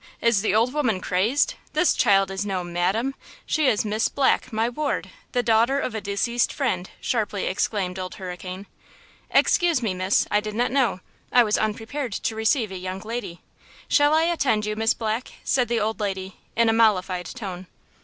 Is 0.19 0.41
the 0.41 0.55
old 0.55 0.73
woman 0.73 0.99
crazed? 0.99 1.53
This 1.73 1.93
child 1.93 2.31
is 2.31 2.43
no 2.43 2.63
'madam.' 2.63 3.13
She 3.45 3.67
is 3.67 3.85
Miss 3.85 4.07
Black, 4.09 4.51
my 4.51 4.67
ward, 4.67 5.11
the 5.31 5.43
daughter 5.43 5.79
of 5.79 5.93
a 5.93 6.01
deceased 6.01 6.51
friend," 6.51 6.89
sharply 6.99 7.45
exclaimed 7.45 7.99
Old 7.99 8.15
Hurricane. 8.15 8.65
"Excuse 9.29 9.83
me, 9.83 9.93
miss; 9.93 10.25
I 10.31 10.39
did 10.39 10.55
not 10.55 10.71
know; 10.71 11.01
I 11.31 11.43
was 11.43 11.55
unprepared 11.55 12.13
to 12.13 12.35
receive 12.35 12.71
a 12.71 12.77
young 12.79 13.01
lady. 13.01 13.41
Shall 13.87 14.15
I 14.15 14.23
attend 14.23 14.65
you, 14.65 14.75
Miss 14.75 14.95
Black?" 14.95 15.33
said 15.43 15.67
the 15.67 15.79
old 15.79 15.99
lady, 15.99 16.37
in 16.55 16.67
a 16.67 16.73
mollified 16.73 17.27
tone. 17.27 17.67